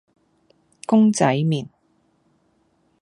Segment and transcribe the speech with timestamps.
[0.87, 1.67] 公仔麪